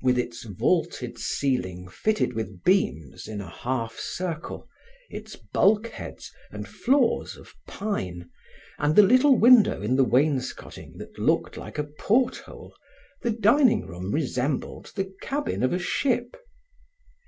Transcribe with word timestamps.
With 0.00 0.18
its 0.18 0.42
vaulted 0.42 1.20
ceiling 1.20 1.86
fitted 1.86 2.32
with 2.32 2.64
beams 2.64 3.28
in 3.28 3.40
a 3.40 3.48
half 3.48 3.96
circle, 3.96 4.68
its 5.08 5.36
bulkheads 5.36 6.32
and 6.50 6.66
floor 6.66 7.24
of 7.38 7.54
pine, 7.68 8.28
and 8.80 8.96
the 8.96 9.04
little 9.04 9.38
window 9.38 9.80
in 9.80 9.94
the 9.94 10.02
wainscoting 10.02 10.96
that 10.98 11.16
looked 11.16 11.56
like 11.56 11.78
a 11.78 11.84
porthole, 11.84 12.74
the 13.20 13.30
dining 13.30 13.86
room 13.86 14.10
resembled 14.10 14.90
the 14.96 15.14
cabin 15.22 15.62
of 15.62 15.72
a 15.72 15.78
ship. 15.78 16.36